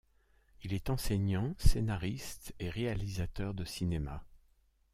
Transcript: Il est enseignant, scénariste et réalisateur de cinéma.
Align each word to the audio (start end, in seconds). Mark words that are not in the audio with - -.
Il 0.63 0.73
est 0.73 0.89
enseignant, 0.89 1.53
scénariste 1.59 2.55
et 2.57 2.71
réalisateur 2.71 3.53
de 3.53 3.63
cinéma. 3.65 4.25